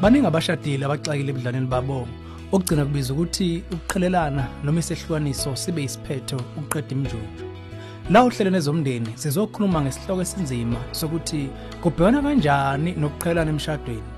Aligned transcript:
baningi 0.00 0.26
abashadile 0.26 0.84
abaxakile 0.84 1.30
ebudlaneni 1.32 1.66
babo. 1.66 2.06
Okugcina 2.52 2.84
kubiza 2.86 3.12
ukuthi 3.14 3.62
ukuqhelelana 3.74 4.44
noma 4.64 4.80
isehlukaniso 4.80 5.56
sibe 5.56 5.82
isiphetho 5.84 6.36
ukuqeda 6.58 6.92
imjuju 6.94 7.46
la 8.10 8.24
uhlelene 8.24 8.60
zomndeni 8.60 9.10
sizokhuluma 9.20 9.80
ngesihloko 9.82 10.22
esinzima 10.22 10.78
sokuthi 10.98 11.40
kubhekana 11.82 12.22
kanjani 12.22 12.90
nokuqhelana 13.00 13.50
emshadweni. 13.50 14.10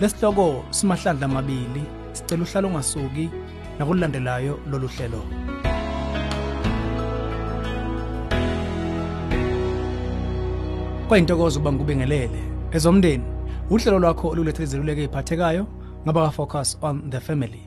Lesihloko 0.00 0.64
simahlandla 0.70 1.26
amabili 1.26 1.82
sicela 2.12 2.42
uhlala 2.44 2.68
ungasuki 2.68 3.30
nakulandelayo 3.78 4.54
lolu 4.70 4.88
hlelo. 4.88 5.22
Kwayintokozo 11.08 11.60
uba 11.60 11.72
ngikubingelele 11.72 12.42
ezomndeni 12.72 13.24
uhlelo 13.70 13.98
lwakho 13.98 14.28
oluletha 14.28 14.62
izeluleko 14.62 15.00
eziphathekayo 15.00 15.66
ngaba 16.04 16.30
focus 16.30 16.78
on 16.82 17.10
the 17.10 17.20
family. 17.20 17.62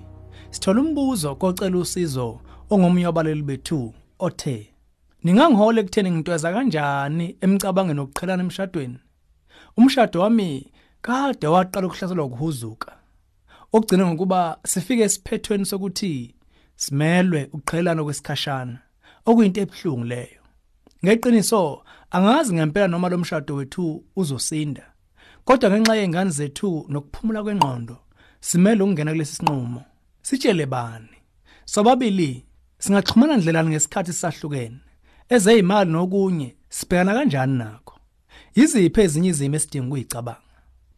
Sithola 0.50 0.82
umbuzo 0.82 1.36
kocela 1.36 1.78
usizo 1.78 2.42
ongomnye 2.70 3.06
wabaleli 3.06 3.42
bethu 3.42 3.94
othe 4.20 4.74
ningangihola 5.24 5.82
ekutheni 5.82 6.12
ngintweza 6.12 6.54
kanjani 6.54 7.38
emicabangeni 7.42 8.00
okuqhelana 8.00 8.44
emshadweni? 8.44 9.00
Umshado 9.78 10.22
wami 10.22 10.72
kade 11.02 11.48
waqala 11.48 11.88
ukuhlaselwa 11.88 12.26
ukuhuzuka. 12.26 12.92
Okugcina 13.74 14.08
ngokuba 14.08 14.58
sifike 14.66 15.04
esiphethweni 15.04 15.66
sokuthi 15.66 16.36
simelwe 16.76 17.50
ukuqhelana 17.54 18.04
kwesikhashana 18.04 18.78
okuyinto 19.26 19.62
ebuhlungu 19.62 20.06
leyo. 20.12 20.42
Ngeqiniso 21.04 21.84
angazi 22.12 22.54
ngempela 22.54 22.88
noma 22.88 23.10
lo 23.10 23.18
mshado 23.18 23.56
wethu 23.56 24.04
uzosinda. 24.16 24.95
Kodwa 25.46 25.70
ngenxa 25.70 25.96
yengane 25.96 26.32
zethu 26.38 26.86
nokuphumula 26.90 27.44
kwengqondo 27.44 27.98
simele 28.40 28.84
ukungena 28.84 29.12
kulesi 29.12 29.36
sinqumo. 29.36 29.82
Sitshele 30.22 30.66
bani? 30.66 31.18
Sobabili 31.66 32.46
singaxhumana 32.80 33.38
ndlelani 33.38 33.70
ngesikhathi 33.70 34.14
sisahlukene. 34.14 34.80
Ezeyimali 35.30 35.92
nokunye 35.92 36.56
sibhekana 36.70 37.14
kanjani 37.14 37.58
nakho? 37.58 37.96
Yiziphi 38.56 39.02
ezinye 39.02 39.30
izimo 39.30 39.56
esidinga 39.56 39.88
ukuyicabanga 39.88 40.46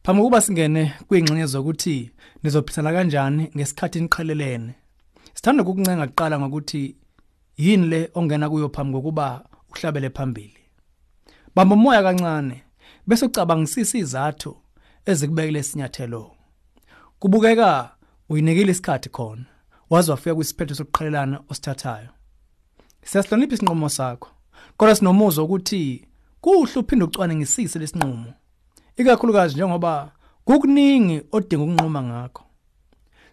phambi 0.04 0.22
kokuba 0.22 0.42
singene 0.42 0.94
kwingxenye 1.08 1.46
zokuthi 1.46 2.12
nizophithana 2.44 2.92
kanjani 2.92 3.44
ngesikhathi 3.56 4.00
niqhelelene 4.02 4.74
sithanda 5.34 5.64
ukukuncenga 5.64 6.08
kuqala 6.08 6.40
ngokuthi 6.40 6.96
yini 7.58 7.88
le 7.88 8.10
ongena 8.14 8.50
kuyo 8.50 8.70
phambi 8.70 8.94
kokuba 8.94 9.44
uhlabele 9.72 10.10
phambili. 10.10 10.62
Bamba 11.56 11.76
umoya 11.76 12.04
kancane 12.04 12.64
bese 13.08 13.26
ucabangisisa 13.26 13.98
izathu 13.98 14.58
ezikubekile 15.06 15.60
isinyathelo. 15.60 16.32
Kubukeka 17.20 17.90
uyinikile 18.30 18.72
isikhathi 18.72 19.10
khona 19.10 19.46
waze 19.90 20.12
wafika 20.12 20.36
kwisiphetho 20.36 20.76
sokuqhelelana 20.76 21.40
osithathayo. 21.50 22.10
Siyahlonipha 23.04 23.56
isinqumo 23.56 23.90
sakho 23.90 24.30
kodwa 24.78 24.96
sinomuzwa 24.96 25.44
ukuthi 25.44 26.08
kuhle 26.42 26.80
uphinde 26.80 27.06
ucwaningisise 27.06 27.80
lesinqumo 27.80 28.34
ikakhulukazi 28.98 29.54
njengoba 29.56 30.12
kukuningi 30.46 31.22
odinga 31.32 31.64
ukunquma 31.64 32.04
ngakho. 32.04 32.44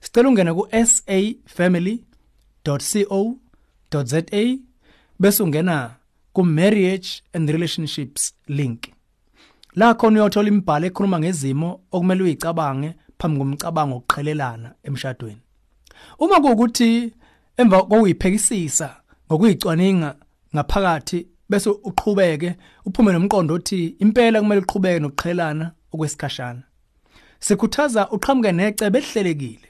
Sicela 0.01 0.29
ungene 0.29 0.55
ku 0.55 0.69
safamily.co.za 0.71 2.03
bese 5.21 5.43
ungena 5.43 5.97
ku 6.33 6.45
marriage 6.45 7.23
and 7.33 7.51
relationships 7.51 8.35
link. 8.49 8.94
La 9.75 9.95
khona 9.95 10.21
uyothola 10.21 10.49
imibhalo 10.49 10.87
ekhuluma 10.87 11.19
ngezimo 11.19 11.69
okumele 11.93 12.23
uyicabange 12.23 12.95
phambi 13.19 13.39
komcabango 13.41 13.97
oqhelelana 13.97 14.69
emshadweni. 14.87 15.43
Uma 16.19 16.41
kuukuthi 16.41 17.13
emva 17.57 17.83
kokuyiphekisisa 17.83 18.89
ngokuyicwaninga 19.27 20.11
ngaphakathi 20.55 21.19
bese 21.51 21.71
uqhubeke 21.71 22.51
uphume 22.87 23.13
nomqondo 23.13 23.55
othi 23.55 23.97
impela 24.03 24.41
kumele 24.41 24.61
uqhubeke 24.61 24.99
nokuqhelana 25.01 25.67
okwesikhashana. 25.93 26.63
Sikhuthaza 27.41 28.11
uqhamuke 28.15 28.53
necebe 28.53 28.99
ehlelekile 28.99 29.69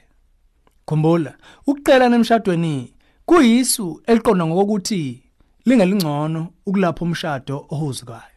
khumbula 0.87 1.33
ukuqhelana 1.67 2.17
emshadweni 2.17 2.93
kuyisu 3.27 4.03
eliqonda 4.07 4.45
ngokuthi 4.47 5.23
lingelingcono 5.67 6.41
ukulapha 6.67 7.03
umshado 7.05 7.57
ohuzukayo 7.73 8.34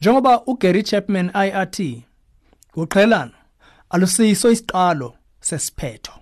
njengoba 0.00 0.42
uGary 0.46 0.82
Chapman 0.82 1.30
IRT 1.34 2.02
uqhelana 2.76 3.32
alusiso 3.90 4.50
isiqalo 4.50 5.14
sesiphetho. 5.40 6.12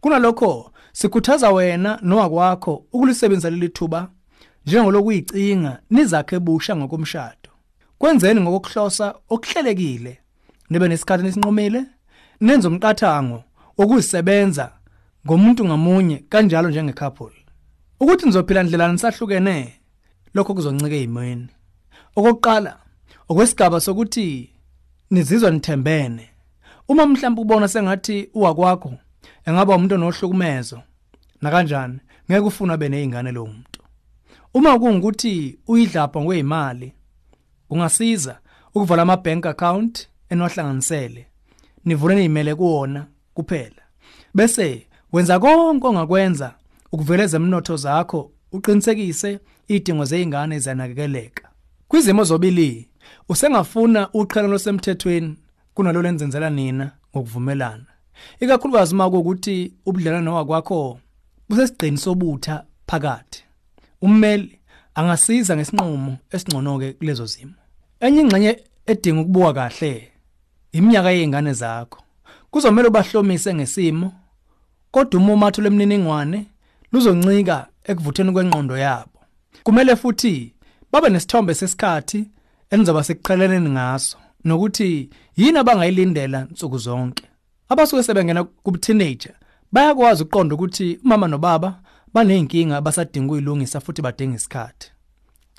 Kunalokho 0.00 0.72
sikhuthaza 0.92 1.50
wena 1.50 1.98
nowakwakho 2.02 2.74
ukulisebenzisa 2.92 3.50
leli 3.50 3.68
thuba 3.68 4.08
njengolokuyicinga 4.66 5.78
nizakhe 5.90 6.38
busha 6.38 6.76
ngokomshado. 6.76 7.50
Kwenzeni 7.98 8.40
ngokuhlosa 8.40 9.14
okuhlelekile 9.28 10.18
nibe 10.70 10.88
nesikhathi 10.88 11.26
esinqomile 11.26 11.84
nenze 12.40 12.68
umqathango 12.68 13.44
okuzisebenza 13.78 14.72
ngomuntu 15.26 15.64
ngamunye 15.64 16.24
kanjalo 16.28 16.70
njengecouple. 16.70 17.40
Ukuthi 18.00 18.26
nizophila 18.26 18.62
ndlela 18.62 18.92
nisahlukene 18.92 19.80
lokho 20.34 20.54
kuzoncike 20.54 20.96
ezimweni 20.96 21.48
okokuqala 22.16 22.85
okwesigaba 23.28 23.80
sokuthi 23.80 24.50
nizizwa 25.10 25.50
nithembene. 25.50 26.30
Uma 26.88 27.06
mhlawumbe 27.06 27.40
ubona 27.40 27.68
sengathi 27.68 28.28
uwakwakho 28.34 28.92
engaba 29.46 29.76
umuntu 29.76 29.94
onohlukumezo 29.94 30.82
na 31.42 31.50
kanjani 31.50 31.98
ngeke 32.30 32.46
ufuna 32.46 32.76
bene 32.76 32.98
izingane 32.98 33.32
lo 33.32 33.46
muntu. 33.46 33.80
Uma 34.54 34.78
kungukuthi 34.78 35.58
uyidlapha 35.68 36.20
ngwezimali 36.20 36.92
ungasiza 37.70 38.38
ukuvala 38.74 39.02
ama 39.02 39.16
bank 39.16 39.46
account 39.46 40.08
enohlanganisele 40.30 41.26
nivule 41.84 42.24
imele 42.24 42.54
kuona 42.54 43.06
kuphela. 43.34 43.82
Bese 44.34 44.86
wenza 45.12 45.38
konke 45.38 45.86
ongakwenza 45.86 46.54
ukuveleza 46.92 47.36
emnotho 47.36 47.76
zakho 47.76 48.30
uqinisekise 48.52 49.40
idingo 49.68 50.04
zeingane 50.04 50.58
zanakekeleka 50.58 51.48
kwizimo 51.88 52.24
zobili 52.24 52.88
usengafuna 53.28 54.08
uqhelano 54.12 54.52
losemthethweni 54.52 55.36
kunalo 55.74 56.02
lenzenzela 56.02 56.50
nina 56.50 56.90
ngokuvumelana. 57.10 57.86
Ikakhulukazi 58.40 58.94
uma 58.94 59.10
kuukuthi 59.10 59.72
ubudlelwano 59.86 60.34
wakwakho 60.34 60.98
busesigcini 61.48 61.98
sobutha 61.98 62.64
phakathi. 62.86 63.44
Ummeli 64.02 64.58
angasiza 64.94 65.56
ngesinqumo 65.56 66.16
esingconoke 66.30 66.92
kulezo 66.92 67.26
zimo. 67.26 67.54
Enye 68.00 68.20
ingxenye 68.20 68.62
edinga 68.86 69.20
ukubuka 69.20 69.52
kahle 69.52 70.12
iminyaka 70.72 71.10
yezingane 71.10 71.52
zakho. 71.52 72.02
Kuzomela 72.50 72.88
ubahlomise 72.88 73.54
ngesimo 73.54 74.12
kodwa 74.90 75.20
umumatho 75.20 75.62
lemniningwane 75.62 76.46
luzoncika 76.92 77.66
ekuvutheni 77.84 78.32
kwengqondo 78.32 78.76
yabo. 78.76 79.18
Kumele 79.62 79.96
futhi 79.96 80.54
babe 80.92 81.08
nesithombe 81.08 81.54
sesikhathi 81.54 82.28
enizoba 82.70 83.04
sekuqheleleni 83.04 83.70
ngaso 83.70 84.18
nokuthi 84.44 85.10
yini 85.36 85.58
abangayilindela 85.58 86.48
nsuku 86.50 86.78
zonke. 86.78 87.24
Abasuke 87.68 88.02
sebengena 88.02 88.44
kubu 88.44 88.78
teenager 88.78 89.34
bayakwazi 89.72 90.22
ukuqonda 90.22 90.54
ukuthi 90.54 90.98
umama 91.04 91.28
nobaba 91.28 91.80
baneyinkinga 92.14 92.80
basadinga 92.80 93.26
ukuyilungisa 93.26 93.80
futhi 93.80 94.02
badinga 94.02 94.36
isikhathi. 94.36 94.92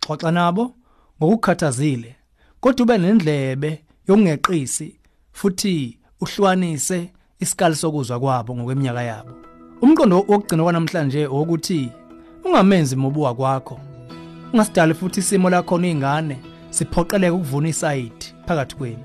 Xoxa 0.08 0.32
nabo 0.32 0.76
ngokukhathazile 1.20 2.16
kodwa 2.60 2.84
ube 2.84 2.98
nendlebe 2.98 3.84
yokungeqisi 4.08 5.00
futhi 5.32 6.00
uhlukanise 6.22 7.12
isikali 7.40 7.76
sokuzwa 7.76 8.20
kwabo 8.20 8.56
ngokweminyaka 8.56 9.04
yabo. 9.04 9.34
Umqondo 9.82 10.16
wokugcina 10.16 10.64
kwanamhlanje 10.64 11.28
ukuthi 11.28 11.92
ungamenzi 12.46 12.96
mobuwa 12.96 13.36
kwakho 13.36 13.80
ungasidali 14.54 14.94
futhi 14.94 15.20
isimo 15.20 15.50
lakho 15.50 15.78
nezingane 15.78 16.38
siphoqeleke 16.78 17.36
ukuvuna 17.38 17.70
isayidi 17.74 18.26
phakathi 18.48 18.76
kwenu. 18.78 19.04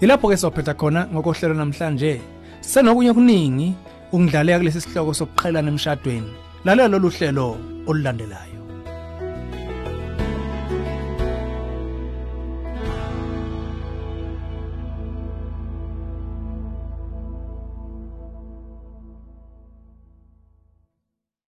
Yilapho 0.00 0.28
ke 0.30 0.36
sophetha 0.36 0.74
khona 0.74 1.00
ngokohlelo 1.12 1.54
namhlanje. 1.54 2.20
Senokunye 2.60 3.10
okuningi 3.10 3.68
ukudlaleka 4.12 4.58
kulesi 4.58 4.80
sihloko 4.80 5.12
sokuqhelana 5.18 5.70
emshadweni. 5.72 6.30
Lalela 6.64 6.88
lolu 6.88 7.08
hlelo 7.10 7.46
olulandelayo. 7.88 8.55